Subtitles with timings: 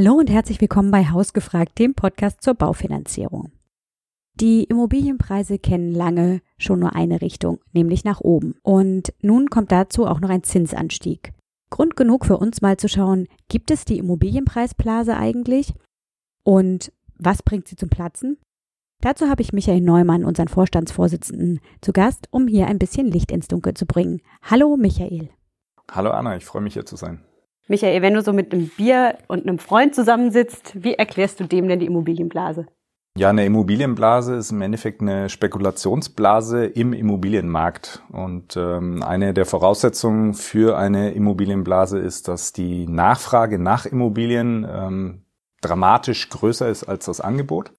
[0.00, 3.50] Hallo und herzlich willkommen bei Hausgefragt, dem Podcast zur Baufinanzierung.
[4.34, 8.54] Die Immobilienpreise kennen lange schon nur eine Richtung, nämlich nach oben.
[8.62, 11.32] Und nun kommt dazu auch noch ein Zinsanstieg.
[11.70, 15.74] Grund genug für uns mal zu schauen, gibt es die Immobilienpreisblase eigentlich?
[16.44, 18.38] Und was bringt sie zum Platzen?
[19.00, 23.48] Dazu habe ich Michael Neumann, unseren Vorstandsvorsitzenden, zu Gast, um hier ein bisschen Licht ins
[23.48, 24.22] Dunkel zu bringen.
[24.42, 25.30] Hallo Michael.
[25.90, 27.24] Hallo Anna, ich freue mich hier zu sein.
[27.68, 31.68] Michael, wenn du so mit einem Bier und einem Freund zusammensitzt, wie erklärst du dem
[31.68, 32.66] denn die Immobilienblase?
[33.18, 38.02] Ja, eine Immobilienblase ist im Endeffekt eine Spekulationsblase im Immobilienmarkt.
[38.10, 45.22] Und ähm, eine der Voraussetzungen für eine Immobilienblase ist, dass die Nachfrage nach Immobilien ähm,
[45.60, 47.72] dramatisch größer ist als das Angebot.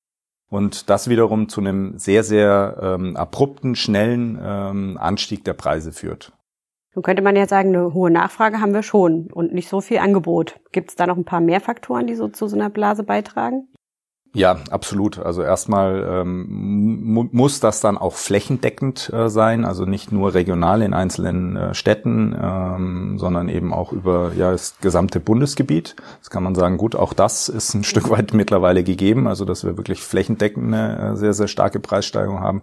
[0.49, 6.33] Und das wiederum zu einem sehr, sehr ähm, abrupten, schnellen ähm, Anstieg der Preise führt.
[6.99, 9.99] Nun könnte man ja sagen, eine hohe Nachfrage haben wir schon und nicht so viel
[9.99, 10.59] Angebot.
[10.73, 13.69] Gibt es da noch ein paar mehr Faktoren, die so zu so einer Blase beitragen?
[14.33, 15.17] Ja, absolut.
[15.17, 20.93] Also erstmal ähm, muss das dann auch flächendeckend äh, sein, also nicht nur regional in
[20.93, 25.95] einzelnen äh, Städten, ähm, sondern eben auch über ja das gesamte Bundesgebiet.
[26.19, 29.63] Das kann man sagen, gut, auch das ist ein Stück weit mittlerweile gegeben, also dass
[29.63, 32.61] wir wirklich flächendeckend eine äh, sehr, sehr starke Preissteigerung haben.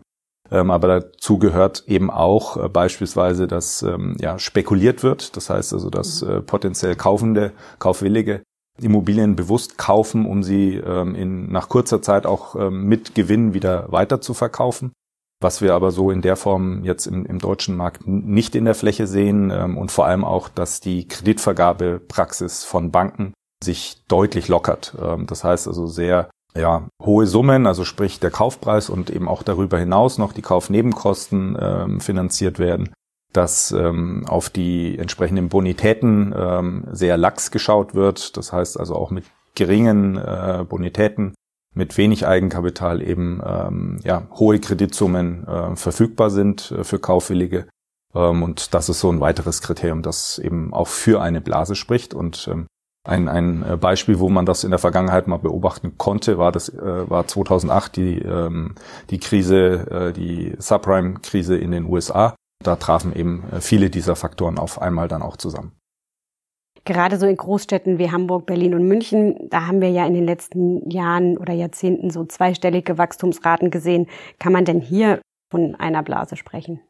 [0.50, 5.36] Ähm, aber dazu gehört eben auch äh, beispielsweise, dass ähm, ja, spekuliert wird.
[5.36, 8.42] Das heißt also, dass äh, potenziell Kaufende, Kaufwillige
[8.80, 14.20] Immobilien bewusst kaufen, um sie ähm, in, nach kurzer Zeit auch mit Gewinn wieder weiter
[14.20, 14.92] zu verkaufen.
[15.40, 18.74] Was wir aber so in der Form jetzt im, im deutschen Markt nicht in der
[18.74, 24.94] Fläche sehen und vor allem auch, dass die Kreditvergabepraxis von Banken sich deutlich lockert.
[25.26, 29.78] Das heißt also sehr ja, hohe Summen, also sprich der Kaufpreis und eben auch darüber
[29.78, 32.92] hinaus noch die Kaufnebenkosten ähm, finanziert werden,
[33.32, 38.36] dass ähm, auf die entsprechenden Bonitäten ähm, sehr lax geschaut wird.
[38.36, 41.34] Das heißt also auch mit geringen äh, Bonitäten,
[41.74, 47.66] mit wenig Eigenkapital eben ähm, ja, hohe Kreditsummen äh, verfügbar sind äh, für Kaufwillige.
[48.14, 52.14] Ähm, und das ist so ein weiteres Kriterium, das eben auch für eine Blase spricht.
[52.14, 52.66] Und ähm,
[53.06, 56.68] ein, ein äh, Beispiel, wo man das in der Vergangenheit mal beobachten konnte, war das
[56.68, 58.74] äh, war 2008 die ähm,
[59.10, 62.34] die Krise, äh, die Subprime-Krise in den USA.
[62.64, 65.72] Da trafen eben äh, viele dieser Faktoren auf einmal dann auch zusammen.
[66.84, 70.24] Gerade so in Großstädten wie Hamburg, Berlin und München, da haben wir ja in den
[70.24, 74.06] letzten Jahren oder Jahrzehnten so zweistellige Wachstumsraten gesehen.
[74.38, 76.80] Kann man denn hier von einer Blase sprechen?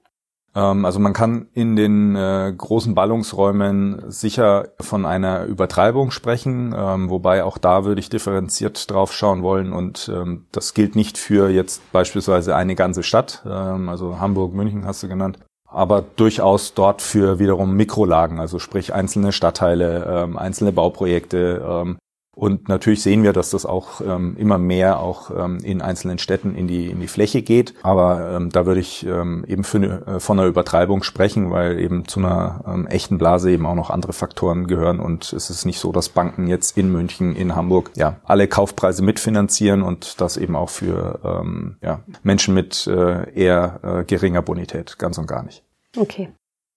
[0.56, 7.11] Ähm, also man kann in den äh, großen Ballungsräumen sicher von einer Übertreibung sprechen, ähm,
[7.11, 11.50] wobei auch da würde ich differenziert drauf schauen wollen und ähm, das gilt nicht für
[11.50, 17.38] jetzt beispielsweise eine ganze Stadt, also Hamburg, München hast du genannt, aber durchaus dort für
[17.38, 21.97] wiederum Mikrolagen, also sprich einzelne Stadtteile, einzelne Bauprojekte,
[22.39, 26.55] und natürlich sehen wir, dass das auch ähm, immer mehr auch ähm, in einzelnen Städten
[26.55, 27.73] in die, in die Fläche geht.
[27.83, 31.81] Aber ähm, da würde ich ähm, eben für eine, äh, von einer Übertreibung sprechen, weil
[31.81, 35.01] eben zu einer ähm, echten Blase eben auch noch andere Faktoren gehören.
[35.01, 39.03] Und es ist nicht so, dass Banken jetzt in München, in Hamburg ja alle Kaufpreise
[39.03, 44.99] mitfinanzieren und das eben auch für ähm, ja, Menschen mit äh, eher äh, geringer Bonität
[44.99, 45.63] ganz und gar nicht.
[45.97, 46.29] Okay.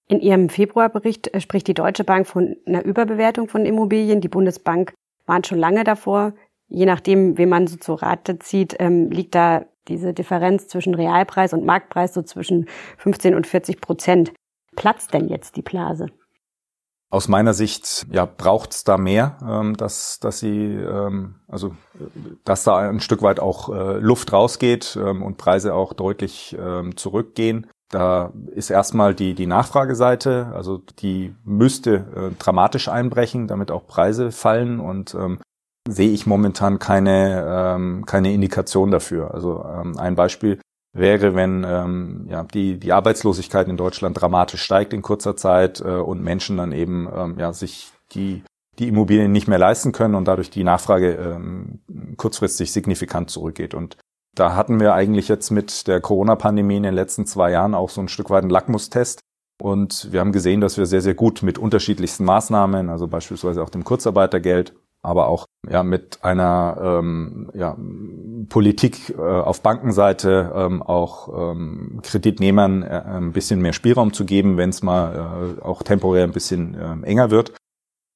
[0.07, 4.21] In Ihrem Februarbericht äh, spricht die Deutsche Bank von einer Überbewertung von Immobilien.
[4.21, 4.93] Die Bundesbank
[5.29, 6.33] waren schon lange davor.
[6.67, 11.53] Je nachdem, wen man so zu Rate zieht, ähm, liegt da diese Differenz zwischen Realpreis
[11.53, 12.67] und Marktpreis so zwischen
[12.97, 14.33] 15 und 40 Prozent.
[14.75, 16.07] Platzt denn jetzt die Blase?
[17.11, 21.75] Aus meiner Sicht ja, braucht es da mehr, ähm, dass, dass sie, ähm, also
[22.43, 26.97] dass da ein Stück weit auch äh, Luft rausgeht ähm, und Preise auch deutlich ähm,
[26.97, 27.65] zurückgehen.
[27.89, 34.31] Da ist erstmal die, die Nachfrageseite, also die müsste äh, dramatisch einbrechen, damit auch Preise
[34.31, 35.39] fallen und ähm,
[35.87, 39.33] sehe ich momentan keine, ähm, keine Indikation dafür.
[39.33, 40.59] Also ähm, ein Beispiel
[40.93, 45.95] wäre, wenn ähm, ja, die, die Arbeitslosigkeit in Deutschland dramatisch steigt in kurzer Zeit äh,
[45.95, 48.43] und Menschen dann eben ähm, ja, sich die,
[48.77, 51.79] die Immobilien nicht mehr leisten können und dadurch die Nachfrage ähm,
[52.17, 53.73] kurzfristig signifikant zurückgeht.
[53.73, 53.97] Und
[54.39, 58.01] da hatten wir eigentlich jetzt mit der Corona-Pandemie in den letzten zwei Jahren auch so
[58.01, 59.19] ein Stück weit einen Lackmustest.
[59.61, 63.69] Und wir haben gesehen, dass wir sehr, sehr gut mit unterschiedlichsten Maßnahmen, also beispielsweise auch
[63.69, 67.75] dem Kurzarbeitergeld, aber auch ja, mit einer ähm, ja,
[68.47, 74.55] Politik äh, auf Bankenseite ähm, auch ähm, Kreditnehmern äh, ein bisschen mehr Spielraum zu geben,
[74.55, 77.53] wenn es mal äh, auch temporär ein bisschen äh, enger wird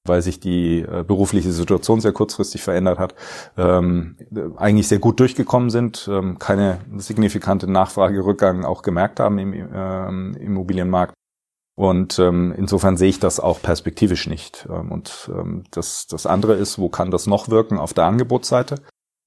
[0.05, 3.15] weil sich die äh, berufliche Situation sehr kurzfristig verändert hat,
[3.57, 4.17] ähm,
[4.57, 11.13] eigentlich sehr gut durchgekommen sind, ähm, keine signifikante Nachfragerückgang auch gemerkt haben im ähm, Immobilienmarkt.
[11.75, 14.67] Und ähm, insofern sehe ich das auch perspektivisch nicht.
[14.69, 17.79] Ähm, und ähm, das, das andere ist, wo kann das noch wirken?
[17.79, 18.75] Auf der Angebotsseite.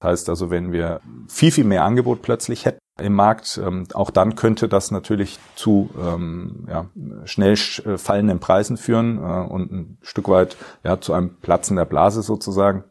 [0.00, 4.10] Das heißt also, wenn wir viel, viel mehr Angebot plötzlich hätten im Markt, ähm, auch
[4.10, 6.86] dann könnte das natürlich zu ähm, ja,
[7.24, 11.84] schnell äh, fallenden Preisen führen äh, und ein Stück weit ja, zu einem Platzen der
[11.84, 12.84] Blase sozusagen.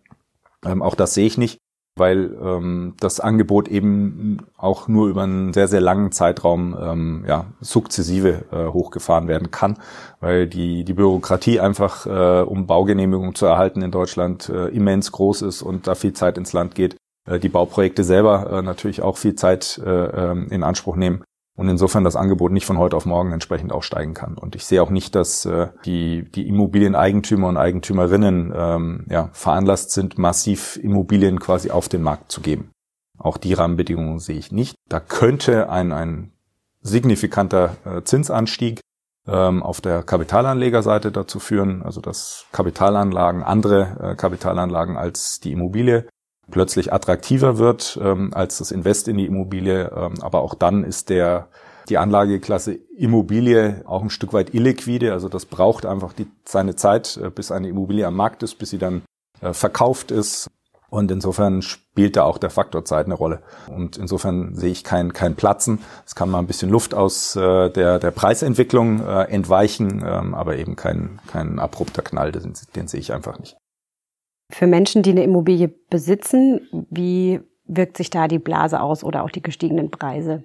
[0.64, 1.60] Ähm, auch das sehe ich nicht
[1.98, 7.46] weil ähm, das Angebot eben auch nur über einen sehr, sehr langen Zeitraum ähm, ja,
[7.62, 9.78] sukzessive äh, hochgefahren werden kann,
[10.20, 15.44] weil die, die Bürokratie einfach, äh, um Baugenehmigung zu erhalten in Deutschland, äh, immens groß
[15.44, 16.98] ist und da viel Zeit ins Land geht.
[17.26, 21.24] Äh, die Bauprojekte selber äh, natürlich auch viel Zeit äh, ähm, in Anspruch nehmen
[21.58, 24.38] und insofern das Angebot nicht von heute auf morgen entsprechend auch steigen kann.
[24.38, 25.48] Und ich sehe auch nicht, dass
[25.86, 32.30] die, die Immobilieneigentümer und Eigentümerinnen ähm, ja, veranlasst sind, massiv Immobilien quasi auf den Markt
[32.30, 32.72] zu geben.
[33.18, 34.76] Auch die Rahmenbedingungen sehe ich nicht.
[34.90, 36.34] Da könnte ein, ein
[36.82, 38.82] signifikanter Zinsanstieg
[39.26, 46.06] ähm, auf der Kapitalanlegerseite dazu führen, also dass Kapitalanlagen, andere Kapitalanlagen als die Immobilie
[46.52, 49.92] plötzlich attraktiver wird ähm, als das Invest in die Immobilie.
[49.96, 51.48] Ähm, aber auch dann ist der
[51.90, 55.14] die Anlageklasse Immobilie auch ein Stück weit illiquide.
[55.14, 58.72] Also das braucht einfach die, seine Zeit, äh, bis eine Immobilie am Markt ist, bis
[58.72, 59.04] sie dann
[59.42, 60.50] äh, verkauft ist.
[60.90, 63.42] Und insofern spielt da auch der Faktor Zeit eine Rolle.
[63.68, 65.80] Und insofern sehe ich kein, kein Platzen.
[66.06, 70.58] Es kann mal ein bisschen Luft aus äh, der, der Preisentwicklung äh, entweichen, ähm, aber
[70.58, 73.58] eben kein, kein abrupter Knall, den, den sehe ich einfach nicht.
[74.50, 79.32] Für Menschen, die eine Immobilie besitzen, wie wirkt sich da die Blase aus oder auch
[79.32, 80.44] die gestiegenen Preise?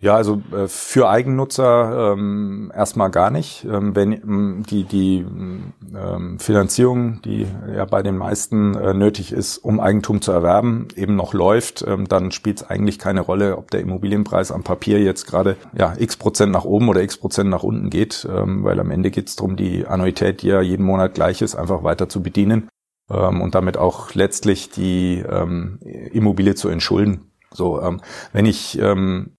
[0.00, 3.64] Ja, also äh, für Eigennutzer ähm, erstmal gar nicht.
[3.64, 9.58] Ähm, wenn ähm, die die ähm, Finanzierung, die ja bei den meisten äh, nötig ist,
[9.58, 13.72] um Eigentum zu erwerben, eben noch läuft, ähm, dann spielt es eigentlich keine Rolle, ob
[13.72, 17.64] der Immobilienpreis am Papier jetzt gerade ja x Prozent nach oben oder x Prozent nach
[17.64, 21.14] unten geht, ähm, weil am Ende geht es darum, die Annuität, die ja jeden Monat
[21.14, 22.68] gleich ist, einfach weiter zu bedienen
[23.10, 25.78] ähm, und damit auch letztlich die ähm,
[26.12, 27.30] Immobilie zu entschulden.
[27.50, 28.00] So, ähm,
[28.32, 29.36] wenn ich ähm,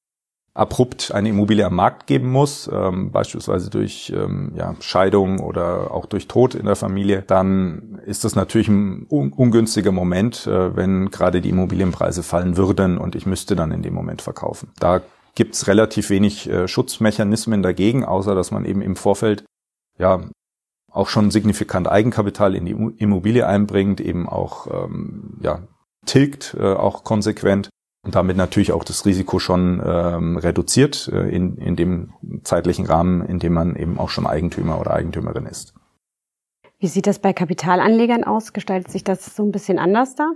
[0.54, 6.06] abrupt eine Immobilie am Markt geben muss, ähm, beispielsweise durch ähm, ja, Scheidung oder auch
[6.06, 11.12] durch Tod in der Familie, dann ist das natürlich ein un ungünstiger Moment, äh, wenn
[11.12, 14.72] gerade die Immobilienpreise fallen würden und ich müsste dann in dem Moment verkaufen.
[14.80, 15.02] Da
[15.36, 19.46] gibt's relativ wenig äh, Schutzmechanismen dagegen, außer dass man eben im Vorfeld
[19.98, 20.22] ja
[20.92, 25.64] auch schon signifikant Eigenkapital in die Immobilie einbringt, eben auch ähm, ja,
[26.06, 27.70] tilgt, äh, auch konsequent
[28.06, 32.14] und damit natürlich auch das Risiko schon ähm, reduziert äh, in, in dem
[32.44, 35.74] zeitlichen Rahmen, in dem man eben auch schon Eigentümer oder Eigentümerin ist.
[36.80, 38.54] Wie sieht das bei Kapitalanlegern aus?
[38.54, 40.32] Gestaltet sich das so ein bisschen anders da?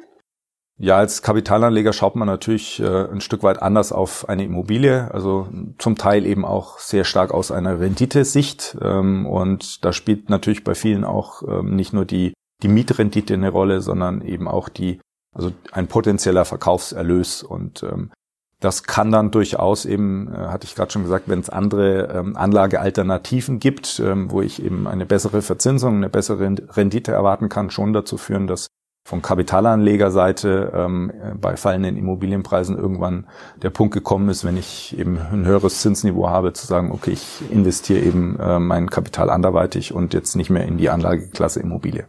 [0.79, 5.47] Ja, als Kapitalanleger schaut man natürlich äh, ein Stück weit anders auf eine Immobilie, also
[5.77, 8.75] zum Teil eben auch sehr stark aus einer Renditesicht.
[8.81, 12.33] Ähm, und da spielt natürlich bei vielen auch ähm, nicht nur die,
[12.63, 14.99] die Mietrendite eine Rolle, sondern eben auch die,
[15.35, 17.43] also ein potenzieller Verkaufserlös.
[17.43, 18.11] Und ähm,
[18.59, 22.35] das kann dann durchaus eben, äh, hatte ich gerade schon gesagt, wenn es andere ähm,
[22.35, 28.17] Anlagealternativen gibt, wo ich eben eine bessere Verzinsung, eine bessere Rendite erwarten kann, schon dazu
[28.17, 28.67] führen, dass
[29.05, 33.27] von Kapitalanlegerseite ähm, bei fallenden Immobilienpreisen irgendwann
[33.61, 37.41] der Punkt gekommen ist, wenn ich eben ein höheres Zinsniveau habe, zu sagen, okay, ich
[37.51, 42.07] investiere eben äh, mein Kapital anderweitig und jetzt nicht mehr in die Anlageklasse Immobilie.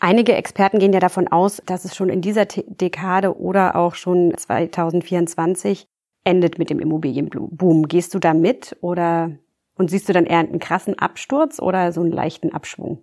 [0.00, 4.34] Einige Experten gehen ja davon aus, dass es schon in dieser Dekade oder auch schon
[4.36, 5.86] 2024
[6.24, 7.88] endet mit dem Immobilienboom.
[7.88, 9.30] Gehst du da mit oder
[9.76, 13.02] und siehst du dann eher einen krassen Absturz oder so einen leichten Abschwung?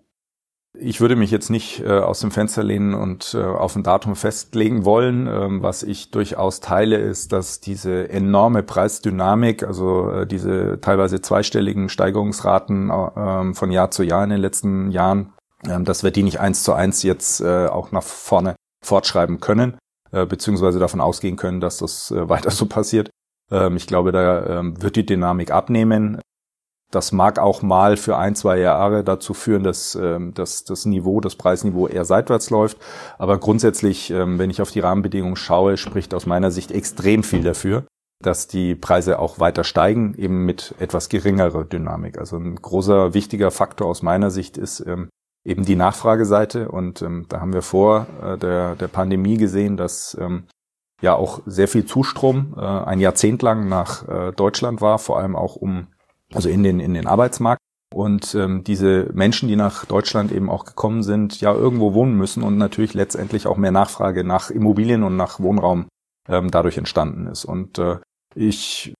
[0.78, 4.16] Ich würde mich jetzt nicht äh, aus dem Fenster lehnen und äh, auf ein Datum
[4.16, 5.26] festlegen wollen.
[5.26, 11.90] Ähm, was ich durchaus teile, ist, dass diese enorme Preisdynamik, also äh, diese teilweise zweistelligen
[11.90, 15.34] Steigerungsraten äh, von Jahr zu Jahr in den letzten Jahren,
[15.68, 19.76] äh, dass wir die nicht eins zu eins jetzt äh, auch nach vorne fortschreiben können,
[20.12, 23.10] äh, beziehungsweise davon ausgehen können, dass das weiter so passiert.
[23.52, 26.22] Ähm, ich glaube, da ähm, wird die Dynamik abnehmen.
[26.92, 31.22] Das mag auch mal für ein, zwei Jahre dazu führen, dass, ähm, dass das Niveau,
[31.22, 32.78] das Preisniveau eher seitwärts läuft.
[33.20, 37.44] Aber grundsätzlich, ähm, wenn ich auf die Rahmenbedingungen schaue, spricht aus meiner Sicht extrem viel
[37.44, 37.84] dafür,
[38.24, 42.18] dass die Preise auch weiter steigen, eben mit etwas geringerer Dynamik.
[42.18, 45.10] Also ein großer, wichtiger Faktor aus meiner Sicht ist ähm,
[45.46, 46.70] eben die Nachfrageseite.
[46.70, 50.48] Und ähm, da haben wir vor äh, der, der Pandemie gesehen, dass ähm,
[51.02, 55.36] ja auch sehr viel Zustrom äh, ein Jahrzehnt lang nach äh, Deutschland war, vor allem
[55.36, 55.88] auch um
[56.34, 57.62] also in den, in den Arbeitsmarkt.
[57.94, 62.44] Und ähm, diese Menschen, die nach Deutschland eben auch gekommen sind, ja irgendwo wohnen müssen
[62.44, 65.88] und natürlich letztendlich auch mehr Nachfrage nach Immobilien und nach Wohnraum
[66.28, 67.46] ähm, dadurch entstanden ist.
[67.46, 67.98] Und äh,
[68.36, 68.94] ich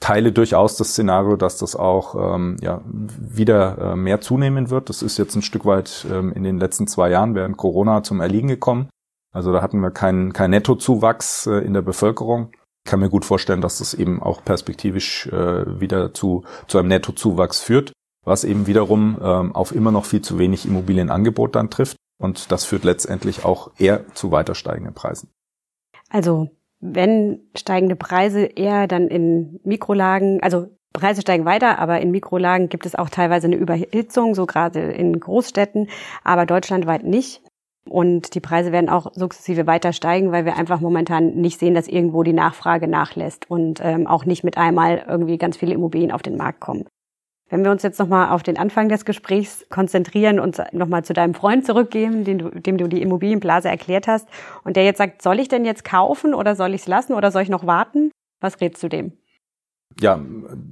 [0.00, 4.88] teile durchaus das Szenario, dass das auch ähm, ja, wieder äh, mehr zunehmen wird.
[4.88, 8.20] Das ist jetzt ein Stück weit ähm, in den letzten zwei Jahren während Corona zum
[8.20, 8.88] Erliegen gekommen.
[9.32, 12.52] Also da hatten wir keinen kein Nettozuwachs äh, in der Bevölkerung.
[12.92, 17.58] Kann mir gut vorstellen, dass das eben auch perspektivisch äh, wieder zu, zu einem Nettozuwachs
[17.58, 21.96] führt, was eben wiederum ähm, auf immer noch viel zu wenig Immobilienangebot dann trifft.
[22.20, 25.30] Und das führt letztendlich auch eher zu weiter steigenden Preisen.
[26.10, 32.68] Also wenn steigende Preise eher dann in Mikrolagen, also Preise steigen weiter, aber in Mikrolagen
[32.68, 35.88] gibt es auch teilweise eine Überhitzung, so gerade in Großstädten,
[36.24, 37.40] aber deutschlandweit nicht.
[37.88, 41.88] Und die Preise werden auch sukzessive weiter steigen, weil wir einfach momentan nicht sehen, dass
[41.88, 46.22] irgendwo die Nachfrage nachlässt und ähm, auch nicht mit einmal irgendwie ganz viele Immobilien auf
[46.22, 46.86] den Markt kommen.
[47.50, 51.34] Wenn wir uns jetzt nochmal auf den Anfang des Gesprächs konzentrieren und nochmal zu deinem
[51.34, 54.26] Freund zurückgehen, dem du, dem du die Immobilienblase erklärt hast,
[54.64, 57.30] und der jetzt sagt, soll ich denn jetzt kaufen oder soll ich es lassen oder
[57.30, 58.10] soll ich noch warten?
[58.40, 59.12] Was rätst du dem?
[60.00, 60.20] Ja,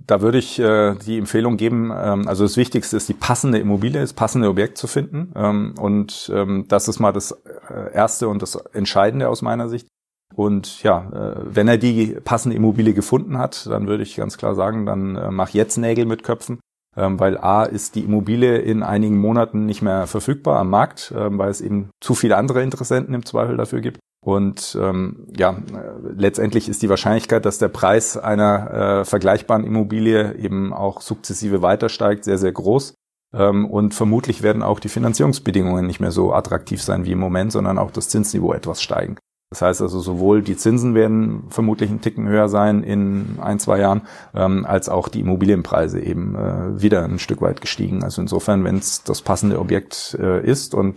[0.07, 4.01] da würde ich äh, die Empfehlung geben, ähm, also das Wichtigste ist die passende Immobilie,
[4.01, 5.33] das passende Objekt zu finden.
[5.35, 9.87] Ähm, und ähm, das ist mal das äh, Erste und das Entscheidende aus meiner Sicht.
[10.35, 14.55] Und ja, äh, wenn er die passende Immobilie gefunden hat, dann würde ich ganz klar
[14.55, 16.61] sagen, dann äh, mach jetzt Nägel mit Köpfen
[16.97, 21.39] ähm, weil A ist die Immobilie in einigen Monaten nicht mehr verfügbar am Markt, ähm,
[21.39, 24.01] weil es eben zu viele andere Interessenten im Zweifel dafür gibt.
[24.23, 25.57] Und ähm, ja,
[26.03, 31.89] letztendlich ist die Wahrscheinlichkeit, dass der Preis einer äh, vergleichbaren Immobilie eben auch sukzessive weiter
[31.89, 32.95] steigt, sehr, sehr groß.
[33.33, 37.53] Ähm, und vermutlich werden auch die Finanzierungsbedingungen nicht mehr so attraktiv sein wie im Moment,
[37.53, 39.17] sondern auch das Zinsniveau etwas steigen.
[39.51, 43.81] Das heißt also, sowohl die Zinsen werden vermutlich einen Ticken höher sein in ein, zwei
[43.81, 48.05] Jahren, ähm, als auch die Immobilienpreise eben äh, wieder ein Stück weit gestiegen.
[48.05, 50.95] Also insofern, wenn es das passende Objekt äh, ist und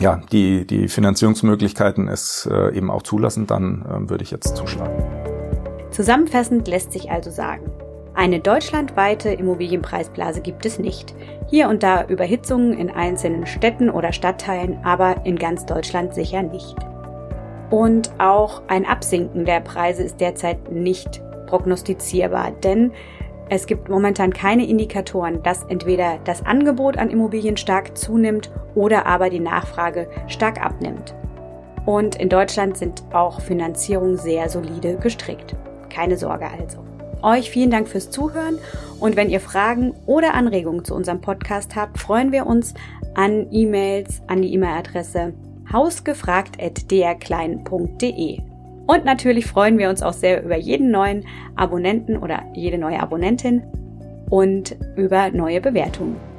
[0.00, 5.02] ja, die, die Finanzierungsmöglichkeiten es äh, eben auch zulassen, dann äh, würde ich jetzt zuschlagen.
[5.90, 7.70] Zusammenfassend lässt sich also sagen,
[8.14, 11.14] eine deutschlandweite Immobilienpreisblase gibt es nicht.
[11.48, 16.76] Hier und da Überhitzungen in einzelnen Städten oder Stadtteilen, aber in ganz Deutschland sicher nicht.
[17.70, 22.92] Und auch ein Absinken der Preise ist derzeit nicht prognostizierbar, denn
[23.50, 29.30] es gibt momentan keine Indikatoren, dass entweder das Angebot an Immobilien stark zunimmt oder aber
[29.30, 31.14] die Nachfrage stark abnimmt.
[31.84, 35.54] Und in Deutschland sind auch Finanzierungen sehr solide gestrickt.
[35.90, 36.78] Keine Sorge also.
[37.22, 38.58] Euch vielen Dank fürs Zuhören
[39.00, 42.72] und wenn ihr Fragen oder Anregungen zu unserem Podcast habt, freuen wir uns
[43.14, 45.32] an E-Mails an die E-Mail-Adresse
[45.72, 48.53] hausgefragt.drklein.de.
[48.86, 51.24] Und natürlich freuen wir uns auch sehr über jeden neuen
[51.56, 53.62] Abonnenten oder jede neue Abonnentin
[54.28, 56.33] und über neue Bewertungen.